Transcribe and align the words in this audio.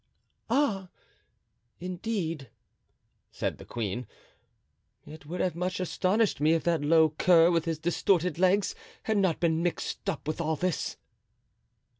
"Ah, 0.49 0.89
indeed," 1.79 2.49
said 3.31 3.59
the 3.59 3.65
queen, 3.65 4.07
"it 5.05 5.27
would 5.27 5.39
have 5.41 5.53
much 5.55 5.79
astonished 5.79 6.41
me 6.41 6.53
if 6.53 6.63
that 6.63 6.81
low 6.81 7.11
cur, 7.11 7.51
with 7.51 7.65
his 7.65 7.77
distorted 7.77 8.39
legs, 8.39 8.73
had 9.03 9.19
not 9.19 9.39
been 9.39 9.61
mixed 9.61 10.09
up 10.09 10.27
with 10.27 10.41
all 10.41 10.55
this." 10.55 10.97